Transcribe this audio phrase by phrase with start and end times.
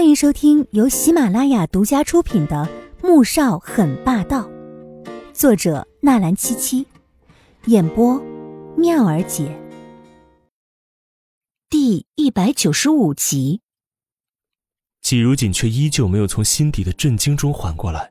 [0.00, 2.66] 欢迎收听由喜马拉雅独家出品的
[3.06, 4.48] 《穆少很霸道》，
[5.34, 6.86] 作者纳兰七七，
[7.66, 8.18] 演播
[8.78, 9.54] 妙儿姐。
[11.68, 13.60] 第一百九十五集，
[15.02, 18.10] 季如锦却依旧没有从心底的震惊中缓过来，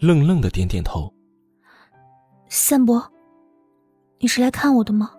[0.00, 1.10] 愣愣的点点头。
[2.50, 3.10] 三伯，
[4.18, 5.10] 你是来看我的吗？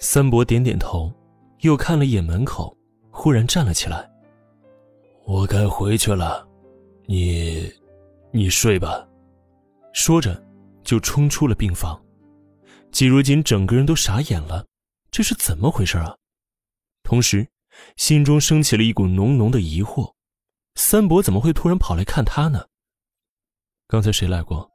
[0.00, 1.12] 三伯点点头，
[1.60, 2.76] 又看了一眼门口，
[3.12, 4.10] 忽然站了起来。
[5.24, 6.46] 我该回去了，
[7.06, 7.72] 你，
[8.32, 9.06] 你睡吧。
[9.92, 10.42] 说着，
[10.82, 12.00] 就冲出了病房。
[12.90, 14.66] 季如锦整个人都傻眼了，
[15.10, 16.14] 这是怎么回事啊？
[17.02, 17.46] 同时，
[17.96, 20.12] 心中升起了一股浓浓的疑惑：
[20.74, 22.66] 三伯怎么会突然跑来看他呢？
[23.88, 24.70] 刚才谁来过？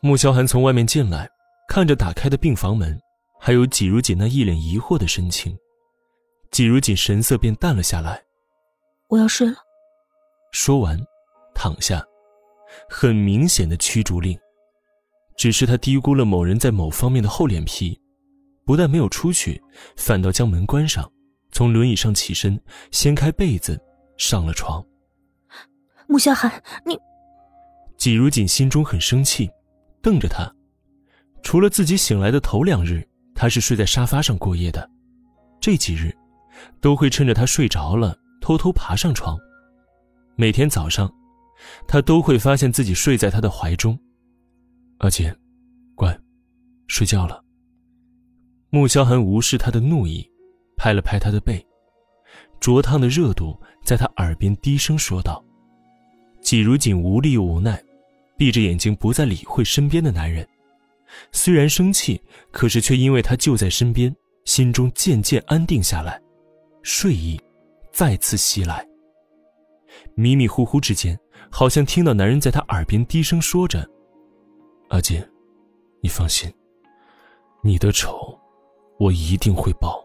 [0.00, 1.28] 穆萧寒从外面进来，
[1.68, 2.98] 看着打开的病房门，
[3.38, 5.54] 还有季如锦那一脸疑惑的神情，
[6.50, 8.22] 季如锦神色便淡了下来。
[9.10, 9.56] 我要睡了。
[10.52, 10.98] 说完，
[11.54, 12.02] 躺下，
[12.88, 14.38] 很明显的驱逐令。
[15.36, 17.98] 只是他低估了某人在某方面的厚脸皮，
[18.64, 19.60] 不但没有出去，
[19.96, 21.10] 反倒将门关上，
[21.50, 23.80] 从轮椅上起身，掀开被子，
[24.16, 24.84] 上了床。
[26.06, 26.98] 穆萧寒，你……
[27.96, 29.50] 季如锦心中很生气，
[30.02, 30.50] 瞪着他。
[31.42, 34.88] 除了自己醒来的头两日，他是睡在沙发上过夜的，
[35.58, 36.14] 这几日，
[36.80, 38.16] 都会趁着他睡着了。
[38.50, 39.38] 偷偷爬上床，
[40.34, 41.08] 每天早上，
[41.86, 43.96] 他都会发现自己睡在他的怀中。
[44.98, 45.32] 阿锦，
[45.94, 46.18] 乖，
[46.88, 47.44] 睡觉了。
[48.70, 50.28] 穆萧寒无视他的怒意，
[50.76, 51.64] 拍了拍他的背，
[52.58, 55.44] 灼烫的热度在他耳边低声说道。
[56.40, 57.80] 季如锦无力无奈，
[58.36, 60.44] 闭着眼睛不再理会身边的男人。
[61.30, 64.12] 虽然生气，可是却因为他就在身边，
[64.44, 66.20] 心中渐渐安定下来，
[66.82, 67.40] 睡意。
[67.92, 68.86] 再次袭来。
[70.14, 71.18] 迷迷糊糊之间，
[71.50, 73.88] 好像听到男人在他耳边低声说着
[74.90, 75.20] ：“阿锦，
[76.00, 76.52] 你放心，
[77.62, 78.38] 你的仇，
[78.98, 80.04] 我一定会报。”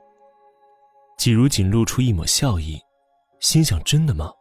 [1.18, 2.80] 季如锦露出一抹笑意，
[3.40, 4.32] 心想：“真的吗？”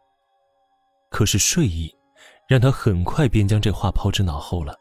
[1.09, 1.95] 可是睡意，
[2.47, 4.75] 让他很快便将这话抛之脑后了。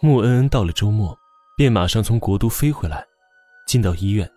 [0.00, 1.16] 穆恩恩到了周末，
[1.56, 3.04] 便马上从国都飞回来，
[3.66, 4.30] 进到医院，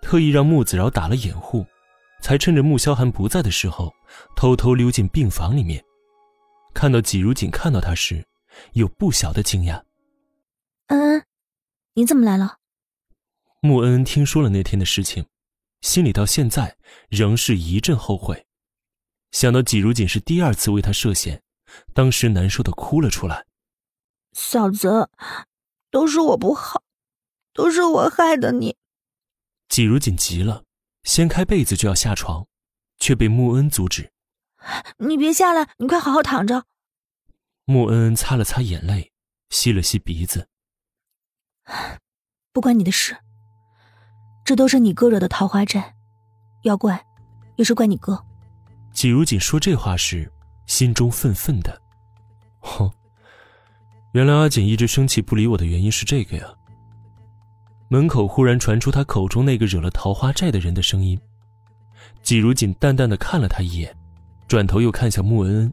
[0.00, 1.64] 特意让穆子饶打了掩护。
[2.24, 3.92] 才趁着穆萧寒不在的时候，
[4.34, 5.84] 偷偷溜进病房里面，
[6.72, 8.26] 看到季如锦看到他时，
[8.72, 9.82] 有不小的惊讶。
[10.86, 11.26] 恩恩，
[11.92, 12.56] 你怎么来了？
[13.60, 15.26] 穆恩恩听说了那天的事情，
[15.82, 16.78] 心里到现在
[17.10, 18.46] 仍是一阵后悔，
[19.30, 21.42] 想到季如锦是第二次为他涉险，
[21.92, 23.44] 当时难受的哭了出来。
[24.32, 25.10] 嫂子，
[25.90, 26.82] 都是我不好，
[27.52, 28.78] 都是我害的你。
[29.68, 30.64] 季如锦急了。
[31.04, 32.46] 掀开被子就要下床，
[32.98, 34.12] 却被穆恩阻止。
[34.98, 36.64] 你别下来，你快好好躺着。
[37.66, 39.12] 穆恩恩擦了擦眼泪，
[39.50, 40.48] 吸了吸鼻子。
[42.52, 43.16] 不关你的事，
[44.44, 45.94] 这都是你哥惹的桃花债，
[46.62, 47.04] 要怪
[47.56, 48.24] 也是怪你哥。
[48.92, 50.30] 季如锦说这话时，
[50.66, 51.82] 心中愤愤的。
[52.60, 52.90] 哼，
[54.12, 56.54] 原来阿锦一直生气不理我的原因是这个呀。
[57.94, 61.16] 门口忽然传出他口中那个惹了桃花债的人的声音。
[62.24, 63.96] 季如锦淡淡的看了他一眼，
[64.48, 65.72] 转头又看向穆恩恩：“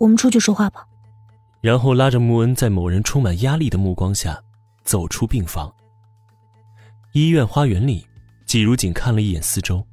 [0.00, 0.86] 我们出去说话吧。”
[1.60, 4.42] 然后拉着穆恩在某人充满压力的目光下
[4.82, 5.70] 走出病房。
[7.12, 8.06] 医院花园里，
[8.46, 9.86] 季如锦看了一眼四周，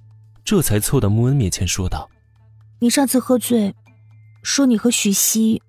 [0.45, 2.09] 这才凑到穆恩面前说道
[2.79, 3.75] ：“你上次喝醉，
[4.43, 5.61] 说你和许西……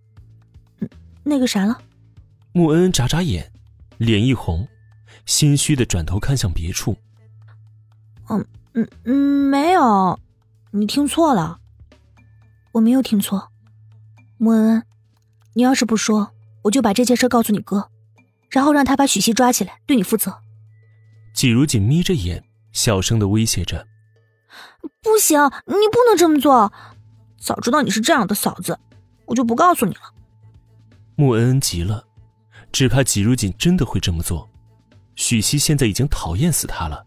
[1.25, 1.81] 那个啥了？”
[2.55, 3.51] 穆恩恩眨眨眼，
[3.99, 4.65] 脸一红。
[5.27, 6.97] 心虚的转头看向别处。
[8.29, 9.15] 嗯嗯嗯，
[9.51, 10.19] 没有，
[10.71, 11.61] 你听错了。
[12.73, 13.51] 我没有听错，
[14.39, 14.83] 穆恩恩，
[15.53, 17.89] 你要是不说，我就把这件事告诉你哥，
[18.51, 20.37] 然后让他把许西抓起来，对你负责。
[21.35, 22.43] 季如锦眯着眼，
[22.73, 23.87] 小声的威胁着
[25.03, 26.73] ：“不行，你不能这么做。
[27.39, 28.79] 早知道你是这样的嫂子，
[29.27, 30.01] 我就不告诉你了。”
[31.17, 32.05] 穆恩恩急了，
[32.73, 34.51] 只怕季如锦真的会这么做。
[35.17, 37.07] 许西现在已经讨厌死他了，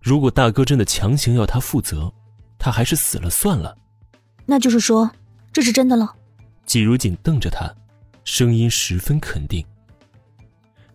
[0.00, 2.12] 如果大哥真的强行要他负责，
[2.58, 3.76] 他还是死了算了。
[4.46, 5.10] 那就是说，
[5.52, 6.14] 这是真的了。
[6.64, 7.70] 季如锦瞪着他，
[8.24, 9.64] 声音十分肯定。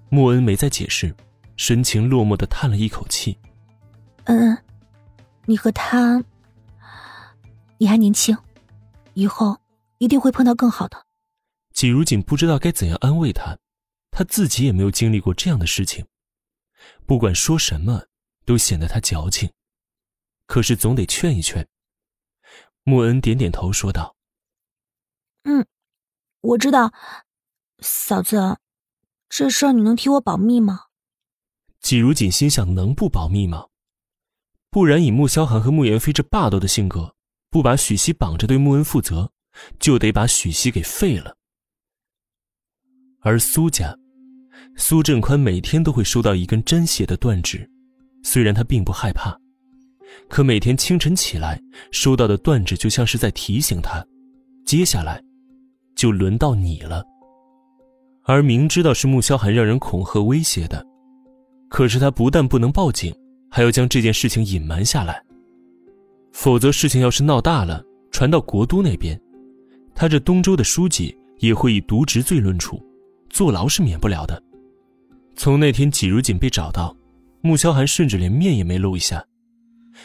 [0.10, 1.16] 穆恩没再解释，
[1.58, 3.38] 神情落寞的叹了一口气。
[4.26, 4.58] 嗯，
[5.46, 6.24] 你和他，
[7.78, 8.38] 你还年轻，
[9.14, 9.58] 以后
[10.00, 10.98] 一定会碰到更好的。
[11.74, 13.58] 季如锦不知道该怎样安慰他，
[14.12, 16.06] 他自己也没有经历过这样的事情。
[17.06, 18.08] 不管说什么，
[18.46, 19.52] 都显得他矫情。
[20.46, 21.68] 可是总得劝一劝，
[22.84, 24.16] 穆恩点点头说道
[25.44, 25.66] ：“嗯，
[26.42, 26.94] 我知道，
[27.80, 28.60] 嫂子，
[29.30, 30.88] 这事儿你能替我保密吗？”
[31.80, 33.68] 季如锦心想：能不保密吗？
[34.70, 37.16] 不然以穆萧寒和穆言飞这霸道的性格，
[37.50, 39.34] 不把许熙绑着对穆恩负责，
[39.80, 41.38] 就得把许熙给废了。
[43.22, 43.98] 而苏家，
[44.76, 47.70] 苏振宽每天都会收到一根沾血的断指，
[48.24, 49.38] 虽然他并不害怕。
[50.28, 51.62] 可每天清晨起来
[51.92, 54.06] 收到的断指，就像是在提醒他，
[54.66, 55.22] 接下来，
[55.96, 57.04] 就轮到你了。
[58.24, 60.86] 而明知道是穆萧寒让人恐吓威胁的，
[61.70, 63.14] 可是他不但不能报警，
[63.50, 65.22] 还要将这件事情隐瞒下来。
[66.32, 69.20] 否则事情要是闹大了，传到国都那边，
[69.96, 72.82] 他这东周的书记也会以渎职罪论处，
[73.30, 74.42] 坐牢是免不了的。
[75.36, 76.96] 从那天纪如锦被找到，
[77.42, 79.24] 穆萧寒甚至连面也没露一下。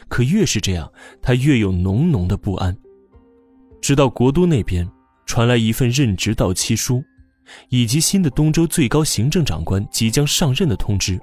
[0.08, 0.90] 可越是这样，
[1.22, 2.76] 他越有浓浓的不安。
[3.80, 4.88] 直到国都那边
[5.26, 7.02] 传来一份任职到期书，
[7.68, 11.20] 以及新的东周最高行政长官即将上任的通知，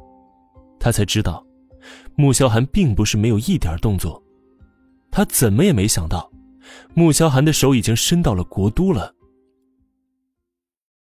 [0.80, 1.46] 他才知道，
[2.16, 4.22] 穆萧寒并不是没有一点动作。
[5.12, 6.32] 他怎么也没想到，
[6.94, 9.14] 穆萧寒的手已经伸到了国都了。